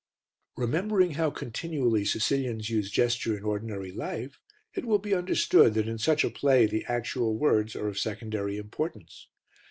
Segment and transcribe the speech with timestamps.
[0.57, 4.39] Remembering how continually Sicilians use gesture in ordinary life,
[4.73, 8.57] it will be understood that in such a play the actual words are of secondary
[8.57, 9.27] importance.